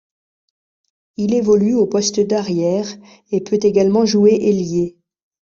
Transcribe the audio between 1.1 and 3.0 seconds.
Il évolue au poste d'arrière,